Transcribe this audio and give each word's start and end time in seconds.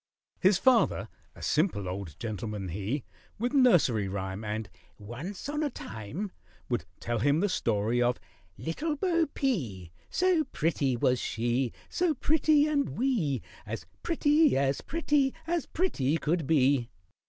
His 0.39 0.57
father, 0.57 1.09
a 1.35 1.43
simple 1.43 1.87
old 1.87 2.17
gentleman, 2.19 2.69
he 2.69 3.03
With 3.37 3.53
nursery 3.53 4.07
rhyme 4.07 4.43
And 4.43 4.67
"Once 4.97 5.47
on 5.47 5.61
a 5.61 5.69
time," 5.69 6.31
Would 6.69 6.85
tell 6.99 7.19
him 7.19 7.39
the 7.39 7.47
story 7.47 8.01
of 8.01 8.19
"Little 8.57 8.95
Bo 8.95 9.27
P," 9.27 9.91
"So 10.09 10.45
pretty 10.45 10.97
was 10.97 11.19
she, 11.19 11.71
So 11.87 12.15
pretty 12.15 12.65
and 12.65 12.97
wee, 12.97 13.43
As 13.63 13.85
pretty, 14.01 14.57
as 14.57 14.81
pretty, 14.81 15.35
as 15.45 15.67
pretty 15.67 16.17
could 16.17 16.47
be." 16.47 16.89